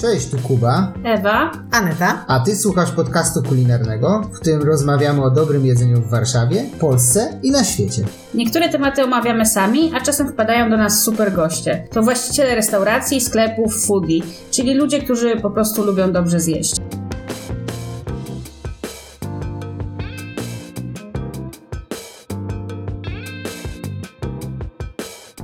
Cześć, 0.00 0.30
tu 0.30 0.38
Kuba, 0.38 0.92
Ewa. 1.04 1.52
Aneta. 1.70 2.24
a 2.28 2.40
ty 2.40 2.56
słuchasz 2.56 2.92
podcastu 2.92 3.42
kulinarnego, 3.42 4.20
w 4.32 4.40
którym 4.40 4.62
rozmawiamy 4.62 5.22
o 5.22 5.30
dobrym 5.30 5.66
jedzeniu 5.66 6.00
w 6.00 6.10
Warszawie, 6.10 6.64
Polsce 6.78 7.40
i 7.42 7.50
na 7.50 7.64
świecie. 7.64 8.04
Niektóre 8.34 8.68
tematy 8.68 9.04
omawiamy 9.04 9.46
sami, 9.46 9.92
a 9.94 10.00
czasem 10.00 10.28
wpadają 10.32 10.70
do 10.70 10.76
nas 10.76 11.02
super 11.02 11.32
goście. 11.32 11.88
To 11.90 12.02
właściciele 12.02 12.54
restauracji, 12.54 13.20
sklepów, 13.20 13.86
foodie, 13.86 14.20
czyli 14.50 14.74
ludzie, 14.74 15.02
którzy 15.02 15.36
po 15.36 15.50
prostu 15.50 15.84
lubią 15.84 16.12
dobrze 16.12 16.40
zjeść. 16.40 16.76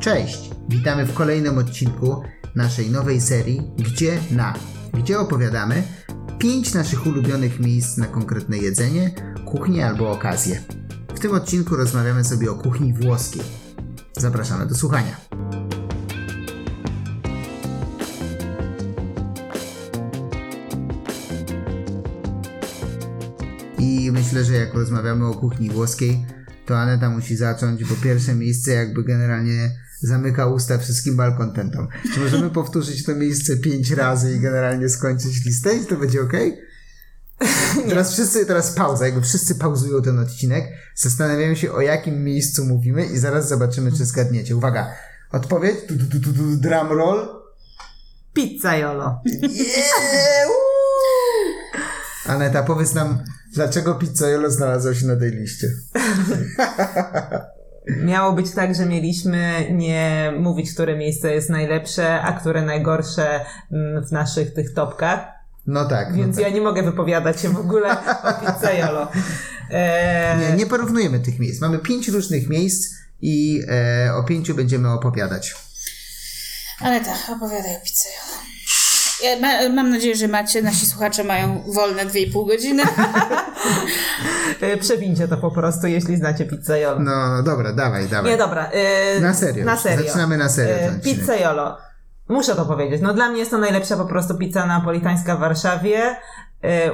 Cześć, 0.00 0.50
witamy 0.68 1.04
w 1.04 1.14
kolejnym 1.14 1.59
odcinku 1.59 2.23
naszej 2.56 2.91
nowej 2.91 3.20
serii 3.20 3.62
Gdzie 3.78 4.19
na, 4.30 4.55
gdzie 4.95 5.19
opowiadamy 5.19 5.83
pięć 6.38 6.74
naszych 6.74 7.06
ulubionych 7.06 7.60
miejsc 7.60 7.97
na 7.97 8.06
konkretne 8.06 8.59
jedzenie, 8.59 9.10
kuchnię 9.45 9.87
albo 9.87 10.12
okazję. 10.12 10.62
W 11.14 11.20
tym 11.20 11.33
odcinku 11.33 11.77
rozmawiamy 11.77 12.24
sobie 12.24 12.50
o 12.50 12.55
kuchni 12.55 12.92
włoskiej. 12.92 13.42
Zapraszamy 14.16 14.66
do 14.66 14.74
słuchania. 14.74 15.16
I 23.78 24.11
myślę, 24.12 24.45
że 24.45 24.55
jak 24.55 24.75
rozmawiamy 24.75 25.27
o 25.27 25.34
kuchni 25.34 25.70
włoskiej, 25.70 26.27
to 26.66 26.78
Aneta 26.78 27.11
musi 27.11 27.36
zacząć, 27.36 27.84
bo 27.84 27.95
pierwsze 28.02 28.34
miejsce 28.34 28.73
jakby 28.73 29.05
generalnie 29.05 29.70
zamyka 30.00 30.46
usta 30.46 30.78
wszystkim 30.78 31.14
malkontentom. 31.14 31.89
Czy 32.14 32.20
możemy 32.20 32.50
powtórzyć 32.50 33.05
to 33.05 33.14
miejsce 33.14 33.56
pięć 33.56 33.91
razy 33.91 34.36
i 34.36 34.41
generalnie 34.41 34.89
skończyć 34.89 35.44
listę 35.44 35.77
i 35.77 35.86
to 35.86 35.97
będzie 35.97 36.22
ok? 36.22 36.33
Teraz 37.89 38.12
wszyscy, 38.12 38.47
teraz 38.47 38.72
pauza, 38.72 39.06
jakby 39.06 39.20
wszyscy 39.20 39.55
pauzują 39.55 40.02
ten 40.02 40.19
odcinek, 40.19 40.64
zastanawiają 40.94 41.55
się 41.55 41.72
o 41.72 41.80
jakim 41.80 42.24
miejscu 42.24 42.64
mówimy 42.64 43.06
i 43.06 43.19
zaraz 43.19 43.48
zobaczymy, 43.48 43.92
czy 43.92 44.05
zgadniecie. 44.05 44.56
Uwaga, 44.56 44.94
odpowiedź, 45.33 45.77
tu, 45.89 45.98
tu, 45.98 46.20
tu, 46.20 46.33
tu, 46.33 46.56
drum 46.56 46.89
roll. 46.89 47.28
Pizzaiolo. 48.33 49.20
Yeah! 49.42 50.47
Woo! 50.47 52.33
Aneta, 52.33 52.62
powiedz 52.62 52.94
nam, 52.94 53.24
dlaczego 53.55 53.94
pizzaiolo 53.94 54.50
znalazło 54.50 54.94
się 54.94 55.06
na 55.06 55.17
tej 55.17 55.30
liście? 55.30 55.69
Miało 57.87 58.33
być 58.33 58.51
tak, 58.51 58.75
że 58.75 58.87
mieliśmy 58.87 59.67
nie 59.70 60.33
mówić, 60.39 60.75
które 60.75 60.97
miejsce 60.97 61.34
jest 61.34 61.51
najlepsze, 61.51 62.20
a 62.20 62.33
które 62.33 62.62
najgorsze 62.62 63.41
mm, 63.73 64.05
w 64.06 64.12
naszych 64.12 64.55
tych 64.55 64.75
topkach. 64.75 65.27
No 65.67 65.84
tak. 65.84 66.11
no 66.11 66.17
Więc 66.17 66.37
tak. 66.37 66.45
ja 66.45 66.51
nie 66.51 66.61
mogę 66.61 66.83
wypowiadać 66.83 67.41
się 67.41 67.48
w 67.48 67.59
ogóle 67.59 67.91
o 68.23 68.33
pizzaiolo. 68.53 69.09
E, 69.70 70.37
Nie, 70.39 70.57
nie 70.57 70.67
porównujemy 70.67 71.20
tych 71.20 71.39
miejsc. 71.39 71.61
Mamy 71.61 71.79
pięć 71.79 72.09
różnych 72.09 72.48
miejsc 72.48 72.95
i 73.23 73.62
e, 73.69 74.14
o 74.14 74.23
pięciu 74.25 74.55
będziemy 74.55 74.92
opowiadać. 74.92 75.55
Ale 76.81 77.01
tak, 77.01 77.19
opowiadaj 77.37 77.77
o 77.77 77.81
pizzaiolo. 77.81 78.37
Ja 79.23 79.41
ma, 79.41 79.69
mam 79.75 79.91
nadzieję, 79.91 80.17
że 80.17 80.29
macie, 80.29 80.62
nasi 80.62 80.87
słuchacze 80.87 81.25
mają 81.25 81.64
wolne 81.73 82.07
2,5 82.07 82.47
godziny. 82.47 82.83
e, 84.72 84.77
Przewincie 84.77 85.28
to 85.28 85.36
po 85.36 85.50
prostu, 85.50 85.86
jeśli 85.86 86.17
znacie 86.17 86.45
pizzaiolo. 86.45 87.00
No, 87.00 87.28
no 87.36 87.42
dobra, 87.42 87.72
dawaj, 87.72 88.09
dawaj. 88.09 88.31
Nie, 88.33 88.36
dobra. 88.39 88.67
e, 88.73 89.20
Na 89.20 89.34
serio. 89.34 89.64
Na 89.64 89.77
serio. 89.77 90.06
Zaczynamy 90.06 90.36
na 90.36 90.48
serio 90.48 90.75
ten 90.77 90.95
E, 90.95 90.97
odcinek. 90.97 91.19
Pizzaiolo. 91.19 91.77
Muszę 92.28 92.55
to 92.56 92.67
powiedzieć. 92.67 93.03
No 93.03 93.14
dla 93.14 93.28
mnie 93.28 93.39
jest 93.39 93.50
to 93.50 93.58
najlepsza 93.58 93.97
po 93.97 94.05
prostu 94.05 94.34
pizza 94.39 94.67
napolitańska 94.67 95.36
w 95.36 95.41
Warszawie. 95.41 96.17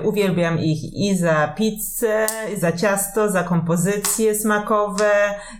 Uwielbiam 0.04 0.58
ich 0.58 0.94
i 0.94 1.16
za 1.19 1.48
pizzę, 1.56 2.26
i 2.56 2.60
za 2.60 2.72
ciasto, 2.72 3.30
za 3.30 3.42
kompozycje 3.42 4.34
smakowe, 4.34 5.10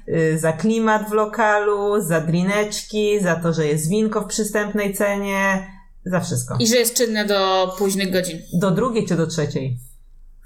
e, 0.09 0.39
za 0.39 0.53
klimat 0.53 1.09
w 1.09 1.13
lokalu, 1.13 2.01
za 2.01 2.21
drineczki, 2.21 3.21
za 3.23 3.37
to, 3.37 3.53
że 3.53 3.67
jest 3.67 3.89
winko 3.89 4.21
w 4.21 4.27
przystępnej 4.27 4.95
cenie, 4.95 5.67
za 6.05 6.21
wszystko. 6.21 6.57
I 6.61 6.67
że 6.67 6.77
jest 6.77 6.95
czynne 6.95 7.25
do 7.25 7.73
późnych 7.79 8.13
godzin. 8.13 8.39
Do 8.53 8.71
drugiej 8.71 9.07
czy 9.07 9.17
do 9.17 9.27
trzeciej? 9.27 9.79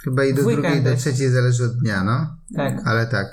Chyba 0.06 0.24
i 0.24 0.34
do 0.34 0.42
drugiej, 0.42 0.82
do 0.82 0.96
trzeciej 0.96 1.30
zależy 1.30 1.64
od 1.64 1.78
dnia, 1.78 2.04
no. 2.04 2.36
Tak. 2.56 2.74
Ale 2.84 3.06
tak. 3.06 3.26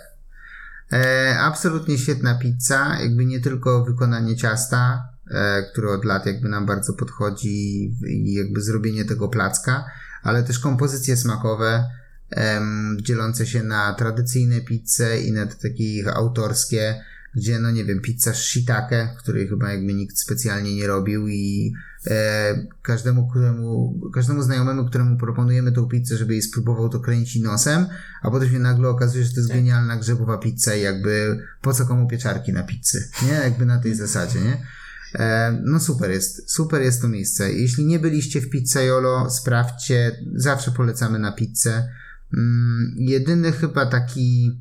E, 0.94 1.36
absolutnie 1.40 1.98
świetna 1.98 2.36
pizza, 2.36 2.98
jakby 3.02 3.26
nie 3.26 3.40
tylko 3.40 3.86
wykonanie 3.86 4.36
ciasta, 4.36 5.10
e, 5.32 5.64
które 5.64 5.90
od 5.90 6.06
lat 6.06 6.26
jakby 6.26 6.50
nam 6.50 6.66
bardzo 6.66 6.94
podchodzi 6.94 7.84
i 8.08 8.34
jakby 8.34 8.62
zrobienie 8.62 9.06
tego 9.06 9.30
placka, 9.30 9.86
ale 10.24 10.44
też 10.44 10.60
kompozycje 10.60 11.18
smakowe, 11.18 11.90
em, 12.30 12.98
dzielące 13.02 13.46
się 13.48 13.64
na 13.64 13.94
tradycyjne 13.94 14.62
pizze 14.62 15.20
i 15.22 15.32
na 15.32 15.46
te 15.46 15.56
takie 15.56 16.14
autorskie, 16.14 17.04
gdzie 17.36 17.60
no 17.60 17.72
nie 17.72 17.86
wiem, 17.86 18.02
pizza 18.02 18.34
shiitake, 18.34 19.16
której 19.18 19.48
chyba 19.48 19.72
jakby 19.72 19.94
nikt 19.94 20.20
specjalnie 20.20 20.76
nie 20.76 20.88
robił 20.88 21.28
i 21.28 21.74
e, 22.08 22.68
każdemu, 22.82 23.28
któremu, 23.28 24.00
każdemu 24.14 24.42
znajomemu, 24.42 24.86
któremu 24.86 25.18
proponujemy 25.18 25.72
tą 25.72 25.88
pizzę, 25.88 26.18
żeby 26.18 26.34
jej 26.34 26.42
spróbował, 26.42 26.90
to 26.90 27.00
kręci 27.00 27.42
nosem, 27.42 27.86
a 28.22 28.32
potem 28.32 28.50
się 28.50 28.60
nagle 28.60 28.90
okazuje, 28.90 29.24
że 29.24 29.34
to 29.34 29.40
jest 29.40 29.54
genialna 29.54 29.98
grzebowa 29.98 30.38
pizza 30.38 30.76
i 30.76 30.82
jakby 30.82 31.40
po 31.62 31.74
co 31.74 31.86
komu 31.86 32.08
pieczarki 32.08 32.54
na 32.54 32.64
pizzy, 32.64 33.10
nie? 33.26 33.34
Jakby 33.34 33.66
na 33.66 33.80
tej 33.80 33.96
zasadzie, 33.96 34.42
nie? 34.42 34.66
E, 35.16 35.62
no 35.64 35.80
super 35.80 36.12
jest, 36.12 36.52
super 36.52 36.82
jest 36.82 37.02
to 37.02 37.08
miejsce. 37.08 37.54
Jeśli 37.54 37.86
nie 37.86 38.00
byliście 38.00 38.42
w 38.42 38.50
Pizzaiolo, 38.50 39.30
sprawdźcie, 39.30 40.12
zawsze 40.36 40.72
polecamy 40.72 41.20
na 41.20 41.32
pizzę. 41.32 41.90
Mm, 42.34 42.96
jedyny 42.98 43.52
chyba 43.52 43.86
taki 43.86 44.52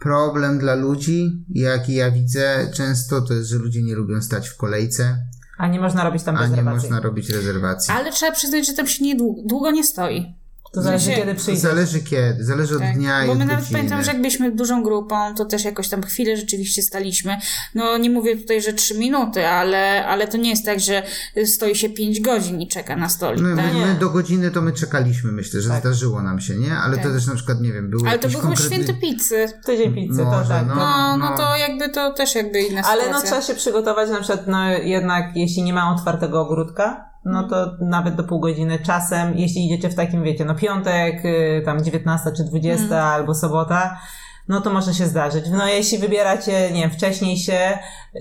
problem 0.00 0.58
dla 0.58 0.74
ludzi, 0.74 1.44
jaki 1.48 1.94
ja 1.94 2.10
widzę 2.10 2.70
często, 2.74 3.20
to 3.20 3.34
jest, 3.34 3.48
że 3.48 3.56
ludzie 3.58 3.82
nie 3.82 3.94
lubią 3.94 4.22
stać 4.22 4.48
w 4.48 4.56
kolejce, 4.56 5.18
A 5.58 5.68
nie 5.68 5.80
można 5.80 6.04
robić 6.04 6.22
tam 6.22 6.36
a 6.36 6.40
nie 6.40 6.48
rezerwacji. 6.50 6.82
można 6.90 7.00
robić 7.00 7.30
rezerwacji. 7.30 7.94
Ale 7.94 8.12
trzeba 8.12 8.32
przyznać, 8.32 8.66
że 8.66 8.72
tam 8.72 8.86
się 8.86 9.04
nie 9.04 9.16
długo, 9.16 9.42
długo 9.46 9.70
nie 9.70 9.84
stoi. 9.84 10.34
To 10.72 10.82
zależy 10.82 11.10
kiedy 11.14 11.34
przyjdzie. 11.34 11.60
Zależy 11.60 12.00
kiedy, 12.00 12.44
zależy 12.44 12.74
od 12.74 12.80
Tak. 12.80 12.94
dnia 12.96 13.24
i 13.24 13.26
Bo 13.26 13.34
my 13.34 13.44
nawet 13.44 13.60
godziny. 13.60 13.78
pamiętam, 13.78 14.02
że 14.04 14.10
jak 14.12 14.20
byliśmy 14.20 14.52
dużą 14.52 14.82
grupą, 14.82 15.34
to 15.34 15.44
też 15.44 15.64
jakoś 15.64 15.88
tam 15.88 16.02
chwilę 16.02 16.36
rzeczywiście 16.36 16.82
staliśmy. 16.82 17.36
No 17.74 17.98
nie 17.98 18.10
mówię 18.10 18.36
tutaj, 18.36 18.62
że 18.62 18.72
trzy 18.72 18.98
minuty, 18.98 19.46
ale, 19.46 20.06
ale 20.06 20.28
to 20.28 20.36
nie 20.36 20.50
jest 20.50 20.64
tak, 20.64 20.80
że 20.80 21.02
stoi 21.44 21.76
się 21.76 21.88
pięć 21.90 22.20
godzin 22.20 22.60
i 22.60 22.68
czeka 22.68 22.96
na 22.96 23.08
stolik. 23.08 23.40
My, 23.42 23.56
tak? 23.56 23.74
my, 23.74 23.86
my 23.86 23.94
do 23.94 24.10
godziny 24.10 24.50
to 24.50 24.62
my 24.62 24.72
czekaliśmy, 24.72 25.32
myślę, 25.32 25.60
że 25.60 25.68
Tak. 25.68 25.80
zdarzyło 25.80 26.22
nam 26.22 26.40
się, 26.40 26.54
nie? 26.56 26.76
Ale 26.76 26.96
to 26.96 27.02
Tak. 27.02 27.12
też 27.12 27.26
na 27.26 27.34
przykład, 27.34 27.60
nie 27.60 27.72
wiem, 27.72 27.90
były 27.90 28.08
Ale 28.08 28.18
to 28.18 28.28
był 28.28 28.40
konkretny... 28.40 28.76
święty 28.76 28.94
pizzy. 28.94 29.46
Tydzień 29.66 29.94
pizzy, 29.94 30.24
Może, 30.24 30.42
to 30.42 30.48
tak. 30.48 30.66
no. 30.66 30.74
to- 30.74 30.80
No, 30.80 31.16
no 31.16 31.30
no. 31.30 31.36
to 31.36 31.56
jakby 31.56 31.88
to 31.88 32.12
też 32.12 32.34
jakby 32.34 32.60
inna 32.62 32.82
Ale 32.84 33.00
no 33.00 33.06
sytuacja. 33.06 33.28
trzeba 33.30 33.42
się 33.42 33.54
przygotować 33.54 34.10
na 34.10 34.18
przykład, 34.20 34.46
no 34.46 34.68
jednak 34.70 35.36
jeśli 35.36 35.62
nie 35.62 35.72
ma 35.72 35.94
otwartego 35.94 36.40
ogródka, 36.40 37.09
no 37.24 37.48
to 37.48 37.76
nawet 37.80 38.14
do 38.14 38.24
pół 38.24 38.40
godziny 38.40 38.78
czasem, 38.78 39.34
jeśli 39.38 39.66
idziecie 39.66 39.88
w 39.88 39.94
takim, 39.94 40.22
wiecie, 40.22 40.44
no 40.44 40.54
piątek, 40.54 41.24
y, 41.24 41.62
tam 41.64 41.84
19 41.84 42.30
czy 42.36 42.44
20 42.44 43.02
albo 43.04 43.34
sobota, 43.34 44.00
no 44.48 44.60
to 44.60 44.70
może 44.70 44.94
się 44.94 45.06
zdarzyć. 45.06 45.44
No 45.50 45.66
jeśli 45.68 45.98
wybieracie, 45.98 46.70
nie 46.70 46.80
wiem, 46.80 46.90
wcześniej 46.90 47.36
się, 47.36 47.78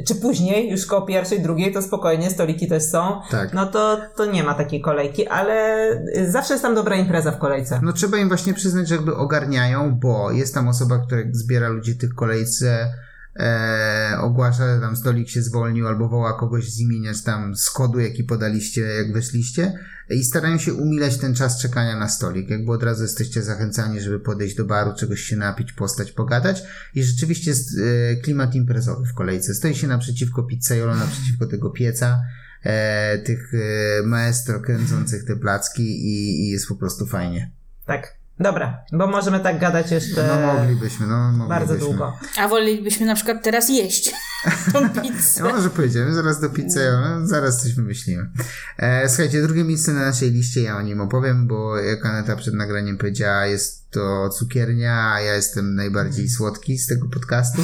czy 0.08 0.16
później, 0.16 0.70
już 0.72 0.86
koło 0.86 1.02
pierwszej, 1.02 1.42
drugiej, 1.42 1.74
to 1.74 1.82
spokojnie, 1.82 2.30
stoliki 2.30 2.68
też 2.68 2.84
są, 2.84 3.22
Tak. 3.32 3.54
no 3.54 3.66
to, 3.66 3.98
to 4.18 4.26
nie 4.26 4.44
ma 4.44 4.54
takiej 4.54 4.82
kolejki, 4.82 5.28
ale 5.28 5.88
zawsze 6.28 6.54
jest 6.54 6.64
tam 6.64 6.76
dobra 6.76 6.96
impreza 6.96 7.32
w 7.32 7.38
kolejce. 7.38 7.80
No 7.84 7.94
trzeba 7.94 8.18
im 8.18 8.28
właśnie 8.28 8.54
przyznać, 8.54 8.88
że 8.88 8.96
jakby 8.96 9.16
ogarniają, 9.16 9.96
bo 10.00 10.32
jest 10.32 10.54
tam 10.54 10.68
osoba, 10.68 10.98
która 10.98 11.22
zbiera 11.32 11.70
ludzi 11.70 11.98
tych 11.98 12.16
kolejce, 12.16 12.94
e, 13.40 14.18
ogłasza, 14.20 14.76
że 14.76 14.82
tam 14.82 14.96
stolik 14.96 15.30
się 15.30 15.42
zwolnił, 15.42 15.88
albo 15.88 16.10
woła 16.10 16.40
kogoś 16.40 16.72
z 16.72 16.80
imienia, 16.80 17.12
tam 17.26 17.56
z 17.56 17.70
kodu, 17.70 18.00
jaki 18.00 18.24
podaliście, 18.24 18.82
jak 18.82 19.14
weszliście 19.14 19.74
i 20.10 20.24
starają 20.24 20.58
się 20.58 20.74
umilać 20.74 21.18
ten 21.18 21.36
czas 21.36 21.62
czekania 21.62 22.00
na 22.00 22.10
stolik. 22.10 22.50
Jakby 22.50 22.72
od 22.72 22.84
razu 22.84 23.04
jesteście 23.04 23.42
zachęcani, 23.42 24.02
żeby 24.02 24.20
podejść 24.20 24.56
do 24.56 24.66
baru, 24.66 24.94
czegoś 24.96 25.22
się 25.22 25.36
napić, 25.36 25.74
postać, 25.74 26.12
pogadać 26.12 26.64
i 26.96 27.04
rzeczywiście 27.04 27.52
jest 27.52 27.70
e, 27.78 28.16
klimat 28.16 28.56
imprezowy 28.56 29.06
w 29.06 29.14
kolejce. 29.14 29.56
Stoi 29.56 29.76
się 29.76 29.88
naprzeciwko 29.88 30.44
pizzaiolo, 30.44 30.96
naprzeciwko 30.96 31.48
tego 31.48 31.70
pieca, 31.70 32.22
e, 32.64 33.18
tych 33.18 33.54
e, 33.54 34.04
maestro 34.04 34.60
kręcących 34.60 35.26
te 35.26 35.36
placki 35.36 35.84
i, 35.84 36.46
i 36.46 36.50
jest 36.50 36.68
po 36.68 36.76
prostu 36.76 37.06
fajnie. 37.06 37.52
Tak. 37.86 38.19
Dobra, 38.40 38.84
bo 38.94 39.08
możemy 39.08 39.40
tak 39.40 39.60
gadać 39.60 39.92
jeszcze 39.92 40.28
No 40.28 40.54
moglibyśmy, 40.54 41.08
no 41.08 41.18
moglibyśmy. 41.32 41.48
bardzo 41.50 41.76
długo. 41.76 42.18
A 42.38 42.48
wolelibyśmy 42.48 43.06
na 43.06 43.16
przykład 43.16 43.44
teraz 43.44 43.70
jeść. 43.70 44.12
tą 44.74 44.90
pizzę. 44.90 45.44
No, 45.44 45.50
może 45.50 45.70
pojedziemy 45.70 46.14
zaraz 46.14 46.40
do 46.42 46.50
pizzy, 46.50 46.80
no, 46.92 47.28
zaraz 47.28 47.64
coś 47.64 47.74
wymyślimy. 47.76 48.30
E, 48.78 49.10
słuchajcie, 49.10 49.42
drugie 49.42 49.64
miejsce 49.64 49.94
na 49.94 50.00
naszej 50.06 50.32
liście, 50.32 50.62
ja 50.62 50.78
o 50.78 50.82
nim 50.82 51.02
opowiem, 51.02 51.48
bo 51.48 51.78
jak 51.78 52.06
Aneta 52.06 52.36
przed 52.36 52.54
nagraniem 52.54 52.98
powiedziała, 52.98 53.46
jest 53.46 53.90
to 53.92 54.30
cukiernia, 54.30 55.12
a 55.14 55.22
ja 55.22 55.36
jestem 55.36 55.76
najbardziej 55.76 56.30
słodki 56.30 56.78
z 56.78 56.88
tego 56.88 57.10
podcastu. 57.10 57.62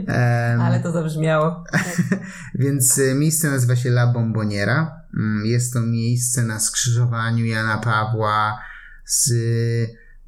Ale 0.60 0.80
to 0.80 0.92
zabrzmiało. 0.92 1.64
Więc 2.54 2.98
e, 2.98 3.14
miejsce 3.14 3.50
nazywa 3.50 3.76
się 3.76 3.88
La 3.88 4.06
Bomboniera. 4.06 5.00
Mm, 5.16 5.46
Jest 5.46 5.72
to 5.72 5.80
miejsce 5.80 6.42
na 6.42 6.60
skrzyżowaniu 6.60 7.44
Jana 7.44 7.78
Pawła 7.78 8.58
z 9.06 9.32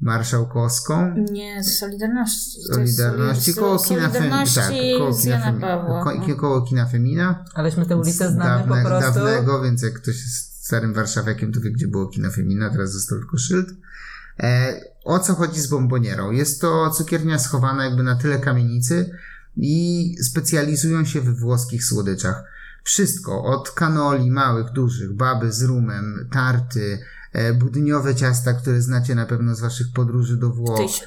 Marszałkowską. 0.01 1.15
Nie, 1.31 1.63
z 1.63 1.77
Solidarności. 1.79 2.57
Jest 2.59 2.73
Solidarności, 2.73 3.53
soli- 3.53 3.65
koło 3.65 3.79
kina, 3.79 4.09
Fem- 4.09 4.13
Solidarności 4.13 4.55
tak, 4.61 4.97
koło 4.99 5.17
kina, 5.17 5.35
Jana 5.35 5.45
Fem- 5.51 5.61
Pawła. 5.61 6.03
ko- 6.03 6.35
koło 6.35 6.61
kina 6.61 6.85
Femina. 6.85 7.45
Aleśmy 7.53 7.85
te 7.85 7.97
ulice 7.97 8.29
Z 8.29 8.33
znamy 8.33 8.49
dawne- 8.67 8.83
po 8.83 8.87
prostu. 8.89 9.13
Dawnego, 9.13 9.61
więc 9.61 9.81
jak 9.81 9.93
ktoś 9.93 10.15
jest 10.15 10.65
starym 10.65 10.93
warszawiakiem, 10.93 11.51
to 11.53 11.59
wie, 11.61 11.71
gdzie 11.71 11.87
było 11.87 12.07
kino 12.07 12.31
Femina, 12.31 12.69
teraz 12.69 12.91
został 12.91 13.17
tylko 13.19 13.37
szyld. 13.37 13.67
E, 14.39 14.73
o 15.03 15.19
co 15.19 15.33
chodzi 15.35 15.61
z 15.61 15.67
bombonierą? 15.67 16.31
Jest 16.31 16.61
to 16.61 16.89
cukiernia 16.89 17.39
schowana 17.39 17.85
jakby 17.85 18.03
na 18.03 18.15
tyle 18.15 18.39
kamienicy 18.39 19.11
i 19.57 20.15
specjalizują 20.23 21.05
się 21.05 21.21
we 21.21 21.31
włoskich 21.31 21.85
słodyczach. 21.85 22.43
Wszystko, 22.83 23.43
od 23.43 23.71
kanoli 23.71 24.31
małych, 24.31 24.71
dużych, 24.71 25.13
baby 25.13 25.51
z 25.51 25.63
rumem, 25.63 26.29
tarty, 26.31 26.99
budyniowe 27.59 28.15
ciasta, 28.15 28.53
które 28.53 28.81
znacie 28.81 29.15
na 29.15 29.25
pewno 29.25 29.55
z 29.55 29.59
waszych 29.59 29.87
podróży 29.93 30.37
do 30.37 30.49
Włoch, 30.49 30.79
Ptysie 30.79 31.05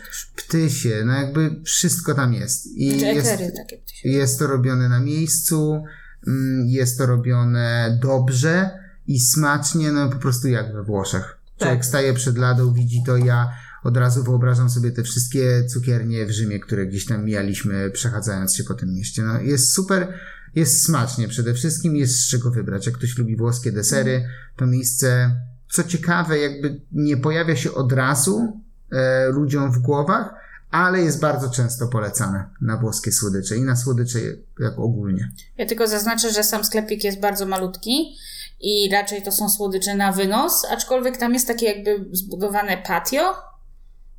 ptysie, 0.50 1.02
no 1.06 1.12
jakby 1.12 1.60
wszystko 1.64 2.14
tam 2.14 2.34
jest. 2.34 2.66
I 2.66 2.90
Znaczy 2.98 3.14
jest, 3.14 3.56
takie 3.56 3.78
ptysie. 3.78 4.08
jest 4.08 4.38
to 4.38 4.46
robione 4.46 4.88
na 4.88 5.00
miejscu, 5.00 5.84
mm, 6.26 6.66
jest 6.66 6.98
to 6.98 7.06
robione 7.06 7.98
dobrze 8.02 8.70
i 9.06 9.20
smacznie, 9.20 9.92
no 9.92 10.08
po 10.08 10.16
prostu 10.16 10.48
jak 10.48 10.72
we 10.72 10.82
Włoszech. 10.82 11.38
Człowiek 11.58 11.76
Tak. 11.76 11.86
staje 11.86 12.14
przed 12.14 12.38
ladą, 12.38 12.72
widzi 12.72 13.02
to, 13.06 13.16
ja 13.16 13.50
od 13.84 13.96
razu 13.96 14.24
wyobrażam 14.24 14.70
sobie 14.70 14.90
te 14.90 15.02
wszystkie 15.02 15.64
cukiernie 15.64 16.26
w 16.26 16.30
Rzymie, 16.30 16.60
które 16.60 16.86
gdzieś 16.86 17.06
tam 17.06 17.24
mijaliśmy, 17.24 17.90
przechadzając 17.90 18.54
się 18.56 18.64
po 18.64 18.74
tym 18.74 18.94
mieście. 18.94 19.22
No, 19.22 19.40
jest 19.40 19.72
super, 19.72 20.12
jest 20.54 20.84
smacznie 20.84 21.28
przede 21.28 21.54
wszystkim, 21.54 21.96
jest 21.96 22.20
z 22.20 22.28
czego 22.28 22.50
wybrać. 22.50 22.86
Jak 22.86 22.94
ktoś 22.94 23.18
lubi 23.18 23.36
włoskie 23.36 23.72
desery, 23.72 24.24
to 24.56 24.66
miejsce, 24.66 25.36
co 25.70 25.84
ciekawe, 25.84 26.38
jakby 26.38 26.80
nie 26.92 27.16
pojawia 27.16 27.56
się 27.56 27.74
od 27.74 27.92
razu 27.92 28.60
e, 28.92 29.28
ludziom 29.28 29.72
w 29.72 29.78
głowach, 29.78 30.34
ale 30.70 31.00
jest 31.00 31.20
bardzo 31.20 31.50
często 31.50 31.88
polecane 31.88 32.44
na 32.60 32.76
włoskie 32.76 33.12
słodycze 33.12 33.56
i 33.56 33.62
na 33.62 33.76
słodycze 33.76 34.18
jak 34.60 34.78
ogólnie. 34.78 35.30
Ja 35.58 35.66
tylko 35.66 35.86
zaznaczę, 35.86 36.30
że 36.30 36.44
sam 36.44 36.64
sklepik 36.64 37.04
jest 37.04 37.20
bardzo 37.20 37.46
malutki 37.46 38.16
i 38.60 38.90
raczej 38.92 39.22
to 39.22 39.32
są 39.32 39.48
słodycze 39.48 39.94
na 39.94 40.12
wynos, 40.12 40.66
aczkolwiek 40.70 41.16
tam 41.16 41.34
jest 41.34 41.46
takie 41.46 41.66
jakby 41.66 42.08
zbudowane 42.12 42.76
patio, 42.86 43.34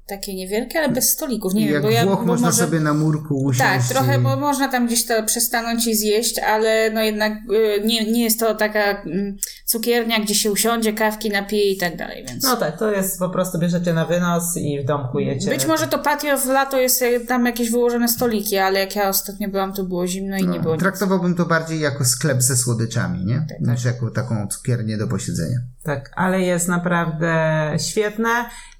takie 0.07 0.35
niewielkie, 0.35 0.79
ale 0.79 0.89
bez 0.89 1.09
stolików. 1.09 1.53
Nie 1.53 1.65
wiem, 1.65 1.73
jak 1.73 1.83
bo 1.83 1.89
ja 1.89 2.05
Włoch 2.05 2.19
bo 2.19 2.25
można 2.25 2.47
może... 2.47 2.57
sobie 2.57 2.79
na 2.79 2.93
murku 2.93 3.43
usiąść. 3.43 3.87
Tak, 3.87 3.97
trochę, 3.97 4.17
i... 4.17 4.21
bo 4.21 4.35
można 4.35 4.67
tam 4.67 4.87
gdzieś 4.87 5.05
to 5.05 5.23
przestanąć 5.23 5.87
i 5.87 5.95
zjeść, 5.95 6.39
ale 6.39 6.91
no 6.93 7.01
jednak 7.01 7.33
y, 7.33 7.81
nie, 7.85 8.11
nie 8.11 8.23
jest 8.23 8.39
to 8.39 8.55
taka 8.55 9.01
mm, 9.01 9.37
cukiernia, 9.65 10.19
gdzie 10.19 10.35
się 10.35 10.51
usiądzie, 10.51 10.93
kawki 10.93 11.29
napije 11.29 11.71
i 11.71 11.77
tak 11.77 11.97
dalej, 11.97 12.25
więc... 12.29 12.43
No 12.43 12.55
tak, 12.55 12.79
to 12.79 12.91
jest 12.91 13.19
po 13.19 13.29
prostu 13.29 13.59
bierzecie 13.59 13.93
na 13.93 14.05
wynos 14.05 14.57
i 14.57 14.79
w 14.83 14.85
domku 14.85 15.19
jecie. 15.19 15.49
Być 15.49 15.65
może 15.65 15.87
to 15.87 15.99
patio 15.99 16.37
w 16.37 16.45
lato 16.45 16.79
jest 16.79 17.01
e, 17.01 17.19
tam 17.19 17.45
jakieś 17.45 17.71
wyłożone 17.71 18.07
stoliki, 18.07 18.57
ale 18.57 18.79
jak 18.79 18.95
ja 18.95 19.09
ostatnio 19.09 19.49
byłam, 19.49 19.73
to 19.73 19.83
było 19.83 20.07
zimno 20.07 20.37
i 20.37 20.47
nie 20.47 20.59
było 20.59 20.63
No, 20.63 20.71
nic. 20.73 20.81
traktowałbym 20.81 21.35
to 21.35 21.45
bardziej 21.45 21.79
jako 21.79 22.05
sklep 22.05 22.41
ze 22.41 22.57
słodyczami, 22.57 23.25
nie? 23.25 23.45
Tak, 23.49 23.59
Niż 23.61 23.85
jako 23.85 24.09
taką 24.11 24.47
cukiernię 24.47 24.97
do 24.97 25.07
posiedzenia. 25.07 25.57
Tak, 25.83 26.11
ale 26.15 26.41
jest 26.41 26.67
naprawdę 26.67 27.33
świetne 27.77 28.29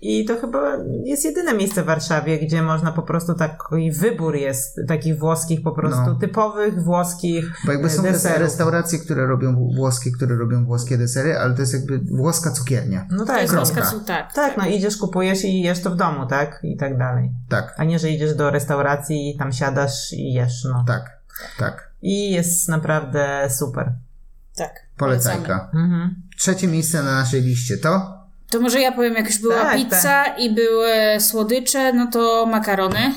i 0.01 0.25
to 0.25 0.41
chyba 0.41 0.77
jest 1.03 1.25
jedyne 1.25 1.53
miejsce 1.53 1.83
w 1.83 1.85
Warszawie, 1.85 2.39
gdzie 2.39 2.61
można 2.61 2.91
po 2.91 3.01
prostu 3.01 3.33
taki 3.33 3.91
wybór 3.91 4.35
jest 4.35 4.79
takich 4.87 5.19
włoskich, 5.19 5.61
po 5.63 5.71
prostu 5.71 6.01
No. 6.05 6.15
typowych 6.15 6.83
włoskich 6.83 7.45
Bo 7.65 7.71
jakby 7.71 7.89
są 7.89 8.01
e, 8.01 8.05
te 8.05 8.11
deserów. 8.11 8.39
restauracje, 8.39 8.99
które 8.99 9.25
robią 9.27 9.55
włoskie, 9.75 10.11
które 10.11 10.35
robią 10.35 10.65
włoskie 10.65 10.97
desery, 10.97 11.37
ale 11.37 11.53
to 11.53 11.61
jest 11.61 11.73
jakby 11.73 11.99
włoska 11.99 12.51
cukiernia. 12.51 13.07
No 13.11 13.17
To 13.17 13.25
tak, 13.25 13.41
jest 13.41 13.53
kropka. 13.53 13.73
włoska, 13.81 13.99
tak. 14.07 14.33
tak, 14.33 14.57
no 14.57 14.67
idziesz, 14.67 14.97
kupujesz 14.97 15.43
i 15.45 15.61
jesz 15.61 15.81
to 15.81 15.89
w 15.89 15.95
domu, 15.95 16.25
tak? 16.27 16.59
I 16.63 16.77
tak 16.77 16.97
dalej. 16.97 17.31
Tak, 17.49 17.75
A 17.77 17.83
nie, 17.83 17.99
że 17.99 18.09
idziesz 18.09 18.35
do 18.35 18.49
restauracji 18.51 19.29
i 19.35 19.37
tam 19.37 19.51
siadasz 19.51 20.13
i 20.13 20.33
jesz, 20.33 20.63
no. 20.69 20.83
tak, 20.87 21.19
tak. 21.59 21.91
I 22.01 22.31
jest 22.31 22.69
naprawdę 22.69 23.47
super. 23.49 23.91
Tak. 24.61 24.79
Polecajka. 24.97 25.69
Mhm. 25.73 26.15
Trzecie 26.37 26.67
miejsce 26.67 27.03
na 27.03 27.15
naszej 27.15 27.41
liście 27.41 27.77
to 27.77 28.17
To 28.49 28.59
może 28.59 28.81
ja 28.81 28.91
powiem, 28.91 29.13
jak 29.13 29.25
już 29.25 29.39
była 29.39 29.61
Tak, 29.61 29.77
pizza 29.77 30.25
i 30.25 30.55
były 30.55 30.91
słodycze, 31.19 31.93
no 31.93 32.07
to 32.11 32.45
makarony. 32.45 33.13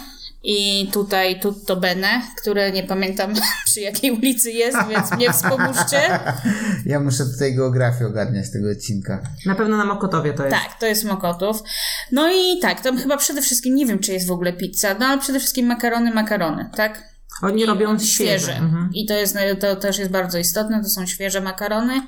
I 0.46 0.88
tutaj 0.92 1.40
tutto 1.40 1.76
bene, 1.76 2.22
które 2.40 2.72
nie 2.72 2.82
pamiętam 2.82 3.32
przy 3.66 3.80
jakiej 3.80 4.10
ulicy 4.12 4.50
jest, 4.52 4.78
więc 4.88 5.12
mnie 5.12 5.32
wspomóżcie. 5.32 6.00
Ja 6.86 7.00
muszę 7.00 7.24
tutaj 7.26 7.54
geografię 7.54 8.06
ogarniać 8.06 8.50
tego 8.52 8.70
odcinka. 8.70 9.22
Na 9.46 9.54
pewno 9.54 9.76
na 9.76 9.84
Mokotowie 9.84 10.32
to 10.32 10.44
jest. 10.44 10.56
Tak, 10.56 10.78
to 10.80 10.86
jest 10.86 11.04
Mokotów. 11.04 11.62
No 12.12 12.30
i 12.32 12.58
tak, 12.60 12.80
tam 12.80 12.98
chyba 12.98 13.16
przede 13.16 13.42
wszystkim, 13.42 13.74
nie 13.74 13.86
wiem 13.86 13.98
czy 13.98 14.12
jest 14.12 14.26
w 14.26 14.32
ogóle 14.32 14.52
pizza, 14.52 14.94
no 15.00 15.06
ale 15.06 15.20
przede 15.20 15.38
wszystkim 15.38 15.66
makarony, 15.66 16.10
makarony, 16.10 16.70
tak? 16.76 17.13
Oni 17.42 17.66
robią 17.66 17.98
świeże. 17.98 18.38
świeże. 18.38 18.56
Mhm. 18.56 18.90
I 18.92 19.06
to, 19.06 19.14
jest, 19.14 19.36
to 19.60 19.76
też 19.76 19.98
jest 19.98 20.10
bardzo 20.10 20.38
istotne, 20.38 20.82
to 20.82 20.88
są 20.88 21.06
świeże 21.06 21.40
makarony. 21.40 22.06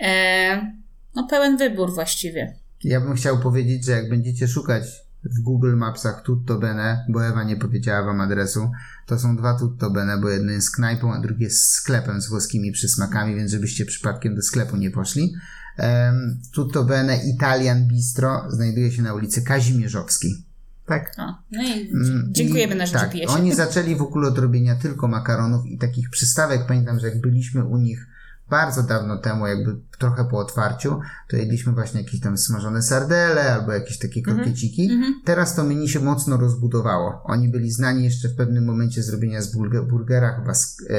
E, 0.00 0.74
no 1.14 1.26
pełen 1.30 1.56
wybór 1.56 1.94
właściwie. 1.94 2.56
Ja 2.84 3.00
bym 3.00 3.14
chciał 3.14 3.38
powiedzieć, 3.38 3.84
że 3.84 3.92
jak 3.92 4.08
będziecie 4.08 4.48
szukać 4.48 4.84
w 5.24 5.40
Google 5.40 5.76
Mapsach 5.76 6.22
Tutto 6.22 6.58
Bene, 6.58 7.06
bo 7.08 7.26
Ewa 7.26 7.44
nie 7.44 7.56
powiedziała 7.56 8.02
wam 8.02 8.20
adresu, 8.20 8.70
to 9.06 9.18
są 9.18 9.36
dwa 9.36 9.58
Tutto 9.58 9.90
Bene, 9.90 10.18
bo 10.18 10.28
jedno 10.28 10.52
jest 10.52 10.76
knajpą, 10.76 11.14
a 11.14 11.20
drugie 11.20 11.44
jest 11.44 11.64
sklepem 11.64 12.20
z 12.20 12.28
włoskimi 12.28 12.72
przysmakami, 12.72 13.34
więc 13.34 13.50
żebyście 13.50 13.84
przypadkiem 13.84 14.34
do 14.34 14.42
sklepu 14.42 14.76
nie 14.76 14.90
poszli. 14.90 15.34
Um, 15.78 16.40
Tutto 16.52 16.84
Bene 16.84 17.16
Italian 17.16 17.88
Bistro 17.88 18.44
znajduje 18.48 18.92
się 18.92 19.02
na 19.02 19.14
ulicy 19.14 19.42
Kazimierzowskiej. 19.42 20.44
Tak. 20.86 21.12
O, 21.18 21.34
no 21.52 21.62
i 21.62 21.90
Mm, 21.90 22.28
dziękujemy 22.30 22.74
i, 22.74 22.78
na 22.78 22.86
Tak, 22.86 23.10
GPS-ie. 23.10 23.28
oni 23.28 23.54
zaczęli 23.54 23.96
w 23.96 24.02
ogóle 24.02 24.28
od 24.28 24.38
robienia 24.38 24.76
tylko 24.76 25.08
makaronów 25.08 25.66
i 25.66 25.78
takich 25.78 26.10
przystawek. 26.10 26.66
Pamiętam, 26.68 26.98
że 27.00 27.08
jak 27.08 27.20
byliśmy 27.20 27.64
u 27.64 27.76
nich 27.78 28.06
bardzo 28.50 28.82
dawno 28.82 29.18
temu, 29.18 29.46
jakby 29.46 29.76
trochę 29.98 30.24
po 30.24 30.38
otwarciu, 30.38 31.00
to 31.28 31.36
jedliśmy 31.36 31.72
właśnie 31.72 32.00
jakieś 32.02 32.20
tam 32.20 32.38
smażone 32.38 32.82
sardele 32.82 33.54
albo 33.54 33.72
jakieś 33.72 33.98
takie 33.98 34.22
krokieciki. 34.22 34.90
Mhm. 34.90 35.14
Teraz 35.24 35.54
to 35.56 35.64
menu 35.64 35.88
się 35.88 36.00
mocno 36.00 36.36
rozbudowało. 36.36 37.22
Oni 37.24 37.48
byli 37.48 37.70
znani 37.70 38.04
jeszcze 38.04 38.28
w 38.28 38.36
pewnym 38.36 38.64
momencie 38.64 39.02
zrobienia 39.02 39.42
z 39.42 39.56
burge- 39.56 39.86
burgera 39.88 40.36
chyba 40.40 40.54
z 40.54 40.76
e, 40.90 40.94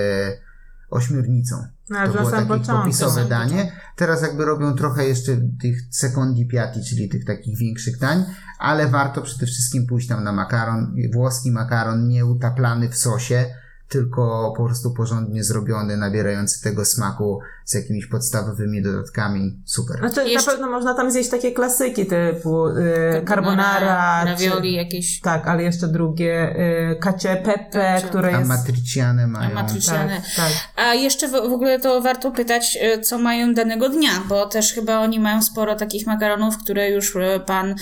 ośmiornicą. 0.89 1.56
No, 1.89 2.08
To 2.08 2.13
było 2.13 2.32
takie 2.32 2.46
początku. 2.48 2.77
popisowe 2.77 3.25
danie. 3.25 3.72
Teraz 3.96 4.22
jakby 4.22 4.46
robią 4.46 4.74
trochę 4.75 5.06
jeszcze 5.06 5.32
tych 5.62 5.77
secondi 5.92 6.48
piatti, 6.48 6.80
czyli 6.89 7.10
tych 7.10 7.25
takich 7.25 7.58
większych 7.58 8.00
dań, 8.00 8.24
ale 8.60 8.88
warto 8.88 9.22
przede 9.22 9.46
wszystkim 9.46 9.88
pójść 9.88 10.08
tam 10.08 10.24
na 10.24 10.32
makaron, 10.32 10.96
włoski 11.13 11.51
makaron, 11.51 12.08
nie 12.08 12.25
utaplany 12.25 12.89
w 12.89 12.98
sosie, 12.98 13.46
tylko 13.89 14.54
po 14.58 14.65
prostu 14.65 14.94
porządnie 14.94 15.44
zrobiony, 15.44 15.98
nabierający 15.98 16.63
tego 16.63 16.86
smaku 16.86 17.39
z 17.65 17.74
jakimiś 17.74 18.06
podstawowymi 18.06 18.82
dodatkami. 18.84 19.60
Super. 19.65 19.98
Znaczy, 19.98 20.30
Jeszcze- 20.30 20.51
na 20.51 20.58
pewno 20.58 20.72
można 20.72 20.94
tam 20.94 21.12
zjeść 21.12 21.30
takie 21.30 21.51
klasyki 21.51 22.06
typu 22.06 22.68
y, 22.68 23.25
carbonara, 23.27 24.25
ravioli 24.25 24.70
czy, 24.70 24.75
jakieś. 24.75 25.20
tak, 25.22 25.48
ale 25.48 25.63
jeszcze 25.63 25.88
drugie 25.88 26.56
y, 26.92 27.00
cacio 27.04 27.30
pepe, 27.30 27.72
Cacio. 27.72 28.08
które 28.08 28.27
A 28.36 28.38
jest... 28.38 28.50
matriciane 28.50 29.27
mają. 29.27 29.51
Amatriciane. 29.51 30.15
Tak, 30.15 30.36
tak. 30.36 30.51
A 30.86 30.94
jeszcze 30.94 31.27
w, 31.27 31.32
w 31.32 31.36
ogóle 31.54 31.80
to 31.80 32.01
warto 32.01 32.32
pytać, 32.32 32.77
e, 32.82 33.00
co 33.01 33.18
mają 33.20 33.54
danego 33.54 33.89
dnia, 33.89 34.12
bo 34.30 34.46
też 34.46 34.74
chyba 34.74 35.00
oni 35.00 35.20
mają 35.20 35.42
sporo 35.42 35.75
takich 35.75 36.08
makaronów, 36.08 36.58
które 36.58 36.89
już 36.89 37.15
e, 37.15 37.39
pan 37.39 37.75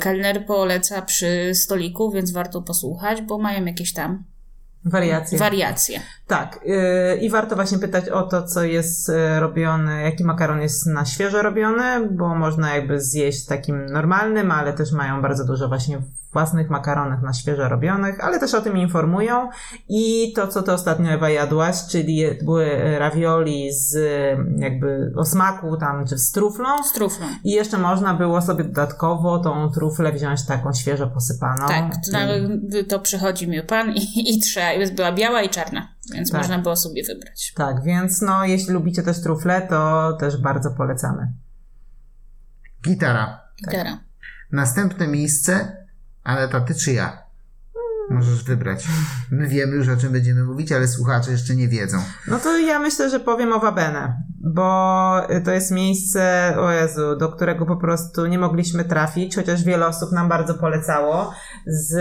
kelner 0.00 0.46
poleca 0.46 1.02
przy 1.02 1.54
stoliku, 1.54 2.10
więc 2.10 2.30
warto 2.32 2.62
posłuchać, 2.62 3.22
bo 3.22 3.38
mają 3.38 3.64
jakieś 3.64 3.92
tam 3.92 4.24
Wariacje. 4.86 5.38
wariacje. 5.38 6.00
Tak. 6.26 6.60
y, 6.66 7.16
I 7.16 7.30
warto 7.30 7.54
właśnie 7.56 7.78
pytać 7.78 8.08
o 8.08 8.22
to, 8.22 8.42
co 8.42 8.62
jest 8.64 9.08
y, 9.08 9.40
robione, 9.40 10.02
jaki 10.02 10.24
makaron 10.24 10.60
jest 10.60 10.86
na 10.86 11.04
świeżo 11.04 11.42
robiony, 11.42 12.08
bo 12.10 12.34
można 12.34 12.74
jakby 12.76 13.00
zjeść 13.00 13.46
takim 13.46 13.86
normalnym, 13.86 14.50
ale 14.50 14.72
też 14.72 14.92
mają 14.92 15.22
bardzo 15.22 15.44
dużo 15.44 15.68
właśnie 15.68 15.98
własnych 16.32 16.70
makaronów 16.70 17.22
na 17.22 17.32
świeżo 17.32 17.68
robionych, 17.68 18.24
ale 18.24 18.38
też 18.40 18.54
o 18.54 18.60
tym 18.60 18.76
informują. 18.76 19.48
I 19.88 20.32
to, 20.36 20.48
co 20.48 20.62
ty 20.62 20.72
ostatnio 20.72 21.10
Ewa 21.10 21.30
jadłaś, 21.30 21.76
czyli 21.90 22.24
były 22.42 22.98
ravioli 22.98 23.72
z 23.72 23.96
jakby 24.56 25.12
o 25.16 25.24
smaku 25.24 25.76
tam, 25.76 26.06
czy 26.06 26.18
z 26.18 26.32
truflą. 26.32 26.82
Z 26.82 26.92
truflą. 26.92 27.26
I 27.44 27.50
jeszcze 27.50 27.78
można 27.78 28.14
było 28.14 28.42
sobie 28.42 28.64
dodatkowo 28.64 29.38
tą 29.38 29.70
truflę 29.70 30.12
wziąć 30.12 30.46
taką 30.46 30.72
świeżo 30.72 31.06
posypaną. 31.06 31.66
Tak, 31.68 31.92
to, 32.12 32.18
I- 32.78 32.84
to 32.84 33.00
przychodzi 33.00 33.48
mi 33.48 33.62
pan 33.62 33.92
i, 33.92 34.34
i 34.36 34.40
trzeba, 34.40 34.72
była 34.90 35.12
biała 35.12 35.42
i 35.42 35.48
czarna. 35.48 35.88
więc 36.14 36.30
Tak. 36.30 36.40
można 36.40 36.58
było 36.58 36.76
sobie 36.76 37.02
wybrać. 37.04 37.52
Tak, 37.56 37.82
więc 37.82 38.22
no, 38.22 38.44
jeśli 38.44 38.72
lubicie 38.72 39.02
też 39.02 39.22
trufle, 39.22 39.62
to 39.62 40.12
też 40.20 40.36
bardzo 40.36 40.70
polecamy. 40.70 41.32
Gitara. 42.84 43.40
Gitara. 43.64 43.98
Następne 44.52 45.08
miejsce, 45.08 45.76
ale 46.24 46.48
taty 46.48 46.74
czy 46.74 46.92
ja? 46.92 47.25
Możesz 48.10 48.44
wybrać. 48.44 48.86
My 49.30 49.48
wiemy 49.48 49.76
już 49.76 49.88
o 49.88 49.96
czym 49.96 50.12
będziemy 50.12 50.44
mówić, 50.44 50.72
ale 50.72 50.88
słuchacze 50.88 51.30
jeszcze 51.30 51.56
nie 51.56 51.68
wiedzą. 51.68 51.98
No 52.28 52.38
to 52.38 52.58
ja 52.58 52.78
myślę, 52.78 53.10
że 53.10 53.20
powiem 53.20 53.52
o 53.52 53.60
Wabene, 53.60 54.22
bo 54.54 55.12
to 55.44 55.50
jest 55.50 55.70
miejsce, 55.70 56.54
o 56.58 56.70
Jezu, 56.70 57.16
do 57.16 57.28
którego 57.28 57.66
po 57.66 57.76
prostu 57.76 58.26
nie 58.26 58.38
mogliśmy 58.38 58.84
trafić, 58.84 59.36
chociaż 59.36 59.64
wiele 59.64 59.86
osób 59.86 60.12
nam 60.12 60.28
bardzo 60.28 60.54
polecało, 60.54 61.32
z, 61.66 61.94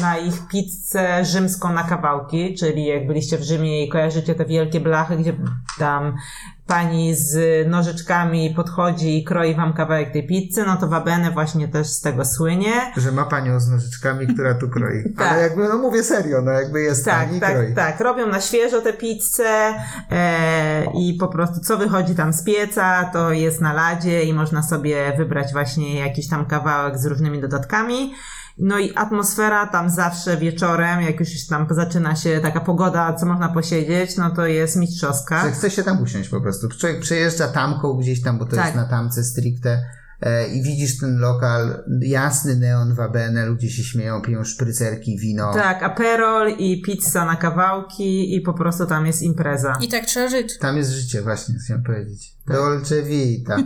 na 0.00 0.18
ich 0.18 0.48
pizzę 0.48 1.24
rzymską 1.24 1.72
na 1.72 1.82
kawałki, 1.82 2.54
czyli 2.54 2.86
jak 2.86 3.06
byliście 3.06 3.38
w 3.38 3.42
Rzymie 3.42 3.86
i 3.86 3.88
kojarzycie 3.88 4.34
te 4.34 4.44
wielkie 4.44 4.80
blachy, 4.80 5.16
gdzie 5.16 5.36
tam 5.78 6.14
pani 6.66 7.14
z 7.14 7.36
nożyczkami 7.68 8.54
podchodzi 8.56 9.18
i 9.18 9.24
kroi 9.24 9.54
wam 9.54 9.72
kawałek 9.72 10.12
tej 10.12 10.26
pizzy, 10.26 10.64
no 10.66 10.76
to 10.76 10.88
Wabene 10.88 11.30
właśnie 11.30 11.68
też 11.68 11.86
z 11.86 12.00
tego 12.00 12.24
słynie. 12.24 12.72
Że 12.96 13.12
ma 13.12 13.24
panią 13.24 13.60
z 13.60 13.68
nożyczkami, 13.68 14.26
która 14.26 14.54
tu 14.54 14.68
kroi. 14.68 15.04
Tak. 15.18 15.32
Ale 15.32 15.42
jakby, 15.42 15.68
no 15.68 15.78
mówię 15.78 16.02
serio, 16.02 16.42
no 16.42 16.50
jakby 16.50 16.82
jest 16.82 17.04
Tak, 17.04 17.28
pani 17.28 17.40
tak, 17.40 17.52
kroi. 17.52 17.74
tak. 17.74 18.00
Robią 18.00 18.26
na 18.26 18.40
świeżo 18.40 18.80
te 18.80 18.92
pizze 18.92 19.74
e, 20.10 20.84
i 20.94 21.14
po 21.20 21.28
prostu 21.28 21.60
co 21.60 21.76
wychodzi 21.78 22.14
tam 22.14 22.32
z 22.32 22.44
pieca, 22.44 23.10
to 23.12 23.32
jest 23.32 23.60
na 23.60 23.72
ladzie 23.72 24.24
i 24.24 24.32
można 24.34 24.62
sobie 24.62 25.12
wybrać 25.18 25.52
właśnie 25.52 25.98
jakiś 25.98 26.28
tam 26.28 26.46
kawałek 26.46 26.98
z 26.98 27.06
różnymi 27.06 27.40
dodatkami. 27.40 28.14
No 28.58 28.78
i 28.78 28.94
atmosfera 28.94 29.66
tam 29.66 29.90
zawsze 29.90 30.36
wieczorem, 30.36 31.02
jak 31.02 31.20
już 31.20 31.46
tam 31.46 31.66
zaczyna 31.70 32.16
się 32.16 32.40
taka 32.40 32.60
pogoda, 32.60 33.12
co 33.12 33.26
można 33.26 33.48
posiedzieć, 33.48 34.16
no 34.16 34.30
to 34.30 34.46
jest 34.46 34.76
mistrzowska. 34.76 35.42
Że 35.42 35.52
chce 35.52 35.70
się 35.70 35.82
tam 35.82 36.02
usiąść 36.02 36.28
po 36.28 36.40
prostu. 36.40 36.68
Człowiek 36.68 37.00
przejeżdża 37.00 37.48
tamką 37.48 37.92
gdzieś 37.92 38.22
tam, 38.22 38.38
bo 38.38 38.44
to 38.44 38.56
Tak. 38.56 38.64
jest 38.64 38.76
na 38.76 38.84
tamce 38.84 39.24
stricte 39.24 39.82
e, 40.20 40.48
i 40.48 40.62
widzisz 40.62 40.98
ten 40.98 41.18
lokal, 41.18 41.84
jasny 42.00 42.56
neon 42.56 42.94
wabene, 42.94 43.46
ludzie 43.46 43.70
się 43.70 43.82
śmieją, 43.82 44.22
piją 44.22 44.44
szprycerki, 44.44 45.18
wino. 45.18 45.54
Tak, 45.54 45.82
aperol 45.82 46.52
i 46.58 46.82
pizza 46.82 47.24
na 47.24 47.36
kawałki 47.36 48.36
i 48.36 48.40
po 48.40 48.52
prostu 48.54 48.86
tam 48.86 49.06
jest 49.06 49.22
impreza. 49.22 49.72
I 49.80 49.88
tak 49.88 50.06
trzeba 50.06 50.28
żyć. 50.28 50.58
Tam 50.58 50.76
jest 50.76 50.90
życie, 50.90 51.22
właśnie 51.22 51.54
chciałem 51.64 51.82
powiedzieć. 51.82 52.36
Tak. 52.46 52.56
Dolce 52.56 53.02
vita. 53.02 53.56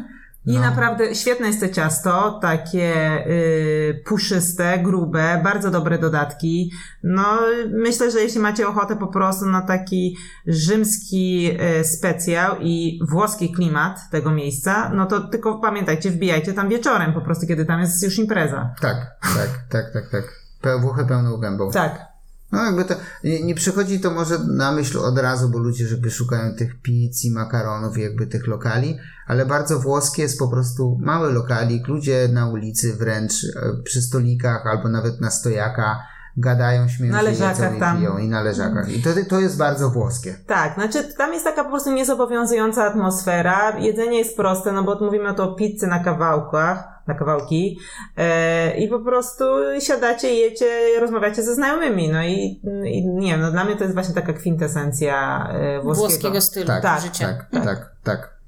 I 0.48 0.54
No. 0.54 0.60
naprawdę 0.60 1.14
świetne 1.14 1.46
jest 1.46 1.60
to 1.60 1.68
ciasto, 1.68 2.38
takie 2.42 2.94
y, 3.26 4.02
puszyste, 4.06 4.78
grube, 4.78 5.40
bardzo 5.44 5.70
dobre 5.70 5.98
dodatki. 5.98 6.72
No, 7.02 7.38
myślę, 7.70 8.10
że 8.10 8.20
jeśli 8.20 8.40
macie 8.40 8.68
ochotę 8.68 8.96
po 8.96 9.06
prostu 9.06 9.46
na 9.46 9.62
taki 9.62 10.16
rzymski 10.46 11.50
y, 11.80 11.84
specjał 11.84 12.56
i 12.60 13.00
włoski 13.08 13.52
klimat 13.52 14.00
tego 14.10 14.30
miejsca, 14.30 14.90
no 14.94 15.06
to 15.06 15.20
tylko 15.20 15.58
pamiętajcie, 15.58 16.10
wbijajcie 16.10 16.52
tam 16.52 16.68
wieczorem, 16.68 17.12
po 17.12 17.20
prostu 17.20 17.46
kiedy 17.46 17.64
tam 17.66 17.80
jest 17.80 18.02
już 18.02 18.18
impreza. 18.18 18.74
Tak, 18.80 18.96
tak, 19.34 19.50
tak, 19.70 19.92
tak, 19.92 20.10
tak. 20.10 20.38
Włochy 20.80 21.04
pełną 21.04 21.36
gębą. 21.36 21.70
Tak. 21.70 22.07
No 22.52 22.64
jakby 22.64 22.84
to, 22.84 22.94
nie, 23.24 23.44
nie 23.44 23.54
przychodzi 23.54 24.00
to 24.00 24.10
może 24.10 24.38
na 24.38 24.72
myśl 24.72 24.98
od 24.98 25.18
razu, 25.18 25.48
bo 25.48 25.58
ludzie 25.58 25.86
żeby 25.86 26.10
szukają 26.10 26.54
tych 26.54 26.82
pizz 26.82 27.24
i 27.24 27.30
makaronów 27.30 27.98
i 27.98 28.00
jakby 28.00 28.26
tych 28.26 28.46
lokali, 28.46 28.98
ale 29.26 29.46
bardzo 29.46 29.78
włoskie 29.78 30.22
jest 30.22 30.38
po 30.38 30.48
prostu 30.48 30.98
mały 31.00 31.32
lokalik, 31.32 31.88
ludzie 31.88 32.28
na 32.32 32.48
ulicy 32.48 32.96
wręcz 32.96 33.32
e, 33.44 33.82
przy 33.84 34.02
stolikach 34.02 34.66
albo 34.66 34.88
nawet 34.88 35.20
na 35.20 35.30
stojaka 35.30 36.02
gadają, 36.36 36.88
śmieją 36.88 37.12
Na 37.12 37.18
się, 37.20 37.24
leżakach 37.24 37.58
jedzą 37.58 37.76
i 37.76 37.80
tam. 37.80 37.98
piją 37.98 38.18
i 38.18 38.28
na 38.28 38.42
leżakach. 38.42 38.88
I 38.92 39.02
to, 39.02 39.10
to 39.28 39.40
jest 39.40 39.56
bardzo 39.58 39.90
włoskie. 39.90 40.34
Tak, 40.46 40.74
znaczy 40.74 41.14
tam 41.16 41.32
jest 41.32 41.44
taka 41.44 41.64
po 41.64 41.70
prostu 41.70 41.92
niezobowiązująca 41.92 42.84
atmosfera. 42.84 43.78
Jedzenie 43.78 44.18
jest 44.18 44.36
proste, 44.36 44.72
no 44.72 44.82
bo 44.84 44.98
mówimy 45.00 45.34
to 45.34 45.50
o 45.52 45.54
pizzy 45.54 45.86
na 45.86 46.04
kawałkach, 46.04 46.84
na 47.08 47.14
kawałki 47.14 47.78
e, 48.16 48.78
i 48.78 48.88
po 48.88 48.98
prostu 49.00 49.44
siadacie, 49.80 50.34
jecie, 50.34 51.00
rozmawiacie 51.00 51.42
ze 51.42 51.54
znajomymi, 51.54 52.08
no 52.08 52.22
i, 52.22 52.60
i 52.84 53.06
nie 53.06 53.32
wiem, 53.32 53.40
no 53.40 53.50
dla 53.50 53.64
mnie 53.64 53.76
to 53.76 53.82
jest 53.82 53.94
właśnie 53.94 54.14
taka 54.14 54.32
kwintesencja 54.32 55.48
e, 55.52 55.82
włoskiego. 55.82 56.08
Włoskiego 56.08 56.40
stylu 56.40 56.66
Tak, 56.66 56.82
Tak, 56.82 57.02
życia. 57.02 57.26
tak, 57.50 57.64
tak, 57.64 57.90
tak. 58.04 58.38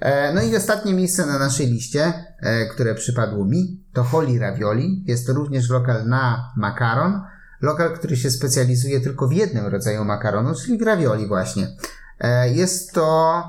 E, 0.00 0.32
no 0.34 0.42
i 0.42 0.56
ostatnie 0.56 0.94
miejsce 0.94 1.26
na 1.26 1.38
naszej 1.38 1.66
liście, 1.66 2.12
e, 2.40 2.66
które 2.66 2.94
przypadło 2.94 3.44
mi, 3.44 3.84
to 3.92 4.02
Holy 4.02 4.38
Ravioli. 4.38 5.04
Jest 5.06 5.26
to 5.26 5.32
również 5.32 5.70
lokal 5.70 6.08
na 6.08 6.52
makaron. 6.56 7.22
Lokal, 7.62 7.94
który 7.94 8.16
się 8.16 8.30
specjalizuje 8.30 9.00
tylko 9.00 9.28
w 9.28 9.32
jednym 9.32 9.66
rodzaju 9.66 10.04
makaronu, 10.04 10.54
czyli 10.54 10.78
w 10.78 10.82
ravioli 10.82 11.26
właśnie. 11.26 11.66
Jest 12.52 12.92
to 12.92 13.44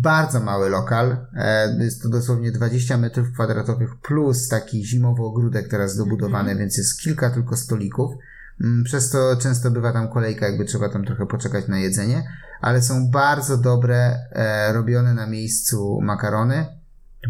bardzo 0.00 0.40
mały 0.40 0.68
lokal. 0.70 1.16
E, 1.34 1.76
jest 1.84 2.02
to 2.02 2.08
dosłownie 2.08 2.52
20 2.52 2.96
metrów 2.96 3.32
kwadratowych 3.32 3.96
plus 3.96 4.48
taki 4.48 4.84
zimowy 4.84 5.22
ogródek 5.22 5.68
teraz 5.68 5.96
dobudowany, 5.96 6.56
więc 6.56 6.78
jest 6.78 7.00
kilka 7.00 7.30
tylko 7.30 7.56
stolików. 7.56 8.12
Mm, 8.60 8.84
Przez 8.84 9.10
to 9.10 9.36
często 9.36 9.70
bywa 9.70 9.92
tam 9.92 10.08
kolejka, 10.08 10.46
jakby 10.48 10.64
trzeba 10.64 10.88
tam 10.88 11.04
trochę 11.04 11.26
poczekać 11.26 11.68
na 11.68 11.78
jedzenie, 11.78 12.28
ale 12.60 12.82
są 12.82 13.10
bardzo 13.10 13.58
dobre, 13.58 14.18
e, 14.32 14.72
robione 14.72 15.14
na 15.14 15.26
miejscu 15.26 16.00
makarony, 16.00 16.66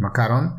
makaron 0.01 0.51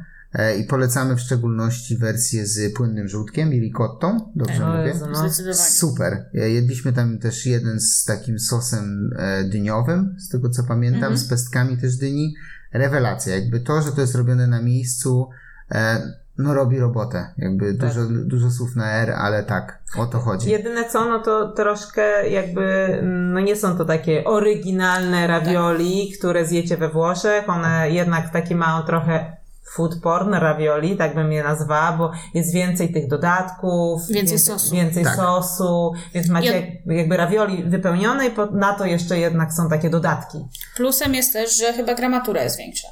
i 0.59 0.63
polecamy 0.63 1.15
w 1.15 1.19
szczególności 1.19 1.97
wersję 1.97 2.45
z 2.45 2.73
płynnym 2.75 3.07
żółtkiem 3.07 3.53
i 3.53 3.59
ricottą, 3.59 4.31
dobrze 4.35 4.65
mówię? 4.77 4.93
No. 5.11 5.53
Super. 5.53 6.25
E, 6.33 6.49
Jedliśmy 6.49 6.93
tam 6.93 7.19
też 7.19 7.45
jeden 7.45 7.79
z 7.79 8.05
takim 8.05 8.39
sosem 8.39 9.09
e, 9.19 9.43
dyniowym, 9.43 10.15
z 10.19 10.29
tego 10.29 10.49
co 10.49 10.63
pamiętam, 10.63 11.03
Mhm. 11.03 11.17
z 11.17 11.27
pestkami 11.27 11.77
też 11.77 11.95
dyni. 11.97 12.33
Rewelacja. 12.73 13.35
Jakby 13.35 13.59
to, 13.59 13.81
że 13.81 13.91
to 13.91 14.01
jest 14.01 14.15
robione 14.15 14.47
na 14.47 14.61
miejscu, 14.61 15.29
e, 15.71 16.01
no 16.37 16.53
robi 16.53 16.79
robotę. 16.79 17.33
Jakby 17.37 17.73
Tak. 17.75 17.89
dużo, 17.89 18.01
dużo 18.25 18.51
słów 18.51 18.75
na 18.75 18.91
R, 18.91 19.11
ale 19.11 19.43
tak, 19.43 19.79
o 19.97 20.05
to 20.05 20.19
chodzi. 20.19 20.49
Jedyne 20.49 20.89
co, 20.89 21.05
no 21.09 21.19
to 21.19 21.51
troszkę 21.51 22.29
jakby, 22.29 22.63
mm, 22.63 23.33
no 23.33 23.39
nie 23.39 23.55
są 23.55 23.77
to 23.77 23.85
takie 23.85 24.23
oryginalne 24.23 25.27
ravioli, 25.27 26.11
które 26.19 26.45
zjecie 26.45 26.77
we 26.77 26.89
Włoszech. 26.89 27.49
One 27.49 27.91
jednak 27.91 28.29
takie 28.29 28.55
mają 28.55 28.83
trochę 28.85 29.37
food 29.75 29.95
porn 30.01 30.33
ravioli, 30.33 30.97
tak 30.97 31.15
bym 31.15 31.31
je 31.31 31.43
nazwała, 31.43 31.91
bo 31.97 32.11
jest 32.33 32.53
więcej 32.53 32.93
tych 32.93 33.07
dodatków. 33.07 34.01
Więcej 34.09 34.37
wię- 34.37 34.43
sosu. 34.43 34.75
Więcej 34.75 35.03
Tak. 35.03 35.15
sosu, 35.15 35.91
więc 36.13 36.27
macie 36.29 36.47
Ja- 36.47 36.55
jak- 36.55 36.97
jakby 36.97 37.17
ravioli 37.17 37.63
wypełnione 37.63 38.27
i 38.27 38.31
po, 38.31 38.45
na 38.45 38.73
to 38.73 38.85
jeszcze 38.85 39.19
jednak 39.19 39.53
są 39.53 39.69
takie 39.69 39.89
dodatki. 39.89 40.37
Plusem 40.75 41.15
jest 41.15 41.33
też, 41.33 41.57
że 41.57 41.73
chyba 41.73 41.93
gramatura 41.93 42.43
jest 42.43 42.57
większa. 42.57 42.87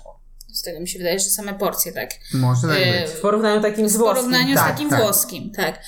Z 0.54 0.62
tego 0.62 0.80
mi 0.80 0.88
się 0.88 1.00
wydaje, 1.00 1.20
że 1.20 1.26
same 1.30 1.54
porcje 1.54 1.92
tak. 1.92 2.10
Może 2.34 2.68
tak 2.68 2.78
E, 2.78 3.02
być. 3.02 3.12
W 3.12 3.22
porównaniu 3.22 3.62
takim 3.62 3.90
z 3.90 3.96
W 3.96 3.98
włoskim. 3.98 4.16
porównaniu 4.16 4.56
tak, 4.56 4.64
z 4.68 4.72
takim 4.72 4.90
tak. 4.90 5.02
włoskim, 5.02 5.52
tak. 5.56 5.80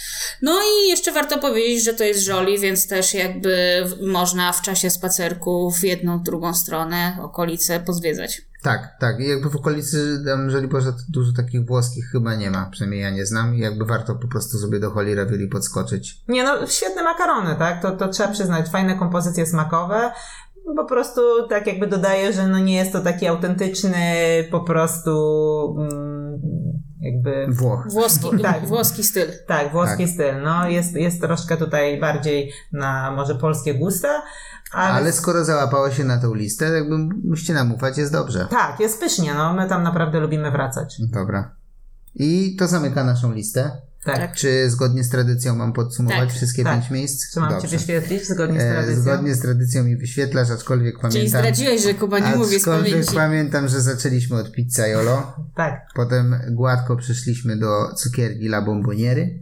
No 0.42 0.60
i 0.62 0.90
jeszcze 0.90 1.12
warto 1.12 1.38
powiedzieć, 1.40 1.84
że 1.84 1.94
to 1.94 2.04
jest 2.04 2.20
żoli, 2.20 2.60
więc 2.60 2.88
też 2.88 3.14
jakby 3.14 3.84
w- 3.86 4.02
można 4.12 4.54
w 4.54 4.62
czasie 4.62 4.90
spacerku 4.90 5.72
w 5.72 5.84
jedną, 5.84 6.20
w 6.20 6.24
drugą 6.24 6.54
stronę 6.54 7.18
okolice 7.22 7.80
pozwiedzać. 7.80 8.42
Tak, 8.64 8.96
tak. 9.00 9.20
I 9.20 9.28
jakby 9.28 9.50
w 9.50 9.56
okolicy 9.56 10.24
tam 10.26 10.50
Żoliborza 10.50 10.92
to 10.92 10.98
dużo 11.10 11.32
takich 11.34 11.66
włoskich 11.66 12.06
chyba 12.12 12.36
nie 12.36 12.52
ma. 12.52 12.70
Przynajmniej 12.72 13.02
ja 13.02 13.10
nie 13.10 13.26
znam. 13.26 13.56
I 13.56 13.60
jakby 13.60 13.86
warto 13.86 14.16
po 14.16 14.28
prostu 14.28 14.58
sobie 14.58 14.80
do 14.80 14.92
Holy 14.92 15.16
Ravioli 15.16 15.48
podskoczyć. 15.48 16.24
Nie 16.28 16.44
no, 16.44 16.68
świetne 16.68 17.04
makarony, 17.04 17.56
tak? 17.56 17.82
To, 17.82 17.92
to 17.92 18.08
trzeba 18.08 18.32
przyznać. 18.32 18.70
Fajne 18.70 18.96
kompozycje 18.96 19.46
smakowe. 19.46 20.12
Po 20.76 20.86
prostu 20.86 21.22
tak 21.50 21.68
jakby 21.68 21.88
dodaję, 21.88 22.34
że 22.34 22.48
no 22.48 22.60
nie 22.60 22.76
jest 22.76 22.92
to 22.92 23.02
taki 23.02 23.28
autentyczny 23.28 24.04
po 24.52 24.60
prostu 24.60 25.12
mm, 25.80 26.42
jakby... 27.04 27.48
Włoch. 27.50 27.88
Włoski, 27.92 28.28
Tak. 28.42 28.66
włoski 28.66 29.04
styl. 29.04 29.28
Tak, 29.48 29.72
włoski 29.72 30.04
Tak. 30.04 30.14
styl. 30.14 30.42
No 30.44 30.70
jest, 30.70 30.96
jest 30.96 31.22
troszkę 31.22 31.58
tutaj 31.58 32.00
bardziej 32.00 32.52
na 32.72 33.12
może 33.12 33.36
polskie 33.36 33.74
gusta, 33.74 34.22
ale, 34.74 34.94
Ale 34.94 35.14
skoro 35.14 35.46
załapała 35.46 35.92
się 35.92 36.04
na 36.04 36.18
tą 36.18 36.34
listę, 36.34 36.66
jakby 36.66 36.98
musicie 37.24 37.54
nam 37.54 37.72
ufać, 37.74 37.98
jest 37.98 38.12
dobrze. 38.12 38.48
tak, 38.50 38.80
jest 38.80 39.00
pysznie, 39.00 39.34
no 39.34 39.54
my 39.54 39.70
tam 39.70 39.84
naprawdę 39.84 40.20
lubimy 40.20 40.52
wracać. 40.52 40.96
Dobra. 41.00 41.56
I 42.16 42.56
to 42.60 42.68
zamyka 42.68 43.04
naszą 43.04 43.32
listę. 43.32 43.72
Tak. 44.06 44.16
Tak. 44.18 44.36
Czy 44.36 44.70
zgodnie 44.70 45.04
z 45.04 45.10
tradycją 45.10 45.56
mam 45.56 45.74
podsumować 45.74 46.20
Tak, 46.20 46.32
wszystkie 46.32 46.64
tak. 46.64 46.74
pięć 46.80 46.90
miejsc? 46.92 47.34
Czy 47.34 47.40
mam 47.40 47.62
Cię 47.62 47.68
wyświetlić 47.68 48.28
zgodnie 48.28 48.60
z 48.60 48.64
E, 48.64 48.72
tradycją? 48.72 49.02
Zgodnie 49.02 49.36
z 49.36 49.40
tradycją 49.42 49.84
mi 49.84 49.98
wyświetlasz, 49.98 50.50
aczkolwiek 50.50 50.96
Czyli 51.00 51.02
pamiętam. 51.14 51.42
zdradziłeś, 51.42 51.84
że 51.84 51.94
Kuba 51.94 52.20
nie 52.20 52.36
mówi 52.36 52.56
z 52.56 52.58
aczkolwiek 52.62 52.92
pamięci. 52.92 53.16
pamiętam, 53.16 53.68
że 53.68 53.82
zaczęliśmy 53.82 54.38
od 54.38 54.52
pizzaiolo. 54.52 55.34
Tak. 55.56 55.86
Potem 55.96 56.36
gładko 56.52 56.96
przeszliśmy 56.96 57.58
do 57.58 57.94
cukierni 57.96 58.46
La 58.46 58.62
Bomboniery. 58.62 59.40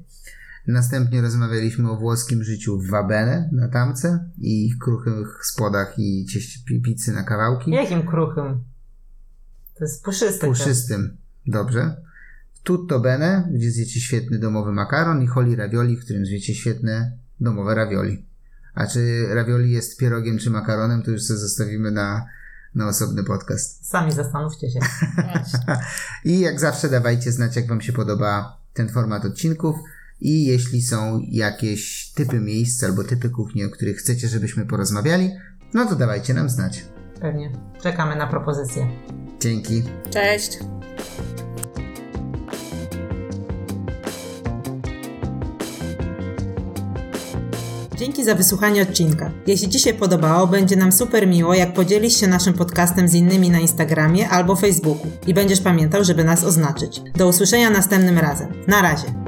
Następnie 0.68 1.22
rozmawialiśmy 1.22 1.92
o 1.92 1.98
włoskim 1.98 2.44
życiu 2.44 2.80
w 2.80 2.90
Wabene 2.90 3.50
na 3.52 3.68
tamce 3.68 4.30
i 4.38 4.66
ich 4.66 4.78
kruchych 4.78 5.40
spodach 5.46 5.94
i 5.98 6.26
cieście 6.26 6.60
pi- 6.68 6.82
pizzy 6.82 7.14
na 7.14 7.24
kawałki. 7.24 7.72
Jakim 7.72 8.08
kruchym? 8.08 8.64
To 9.76 9.84
jest 9.84 10.04
puszyste. 10.04 10.48
Puszystym. 10.48 11.18
Dobrze. 11.48 12.02
Tutto 12.64 13.00
bene, 13.00 13.50
gdzie 13.54 13.72
zjecie 13.72 14.00
świetny 14.00 14.40
domowy 14.40 14.72
makaron 14.72 15.22
i 15.22 15.28
Holy 15.28 15.56
Ravioli, 15.56 15.98
w 15.98 16.04
którym 16.04 16.26
zjecie 16.26 16.56
świetne 16.56 17.18
domowe 17.40 17.76
ravioli. 17.76 18.26
A 18.74 18.88
czy 18.88 19.28
ravioli 19.34 19.72
jest 19.72 19.98
pierogiem 19.98 20.38
czy 20.38 20.50
makaronem, 20.50 21.04
to 21.04 21.12
już 21.12 21.24
sobie 21.24 21.40
zostawimy 21.40 21.92
na, 21.92 22.26
na 22.76 22.88
osobny 22.88 23.24
podcast. 23.24 23.90
Sami 23.90 24.12
zastanówcie 24.12 24.72
się. 24.72 24.80
I 26.26 26.40
jak 26.40 26.60
zawsze 26.60 26.90
dawajcie 26.90 27.32
znać, 27.32 27.56
jak 27.56 27.68
Wam 27.68 27.82
się 27.82 27.94
podoba 27.94 28.58
ten 28.74 28.90
format 28.90 29.26
odcinków. 29.26 29.76
I 30.22 30.46
jeśli 30.46 30.82
są 30.82 31.20
jakieś 31.28 32.12
typy 32.16 32.40
miejsc 32.40 32.84
albo 32.84 33.04
typy 33.04 33.30
kuchni, 33.30 33.66
o 33.66 33.70
których 33.70 33.98
chcecie, 33.98 34.28
żebyśmy 34.28 34.66
porozmawiali, 34.66 35.30
no 35.74 35.86
to 35.86 35.96
dawajcie 35.96 36.34
nam 36.34 36.50
znać. 36.50 36.86
Pewnie. 37.22 37.52
Czekamy 37.84 38.16
na 38.16 38.28
propozycje. 38.28 38.88
Dzięki. 39.40 39.84
Cześć. 40.10 40.60
Dzięki 47.98 48.24
za 48.24 48.36
wysłuchanie 48.36 48.82
odcinka. 48.82 49.32
Jeśli 49.48 49.70
Ci 49.70 49.80
się 49.80 49.94
podobało, 49.94 50.48
będzie 50.48 50.76
nam 50.76 50.92
super 50.92 51.28
miło, 51.28 51.54
jak 51.54 51.74
podzielisz 51.74 52.20
się 52.20 52.28
naszym 52.28 52.54
podcastem 52.54 53.08
z 53.08 53.14
innymi 53.14 53.50
na 53.50 53.60
Instagramie 53.60 54.30
albo 54.30 54.56
Facebooku 54.56 55.12
i 55.28 55.34
będziesz 55.34 55.62
pamiętał, 55.62 56.04
żeby 56.04 56.24
nas 56.24 56.44
oznaczyć. 56.44 57.02
Do 57.16 57.28
usłyszenia 57.28 57.70
następnym 57.70 58.18
razem. 58.18 58.48
Na 58.68 58.82
razie. 58.82 59.21